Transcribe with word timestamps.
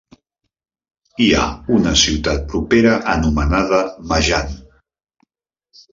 Hi 1.25 1.27
ha 1.33 1.43
una 1.75 1.93
ciutat 2.05 2.49
propera 2.53 2.97
anomenada 3.17 3.83
Majan. 4.13 4.57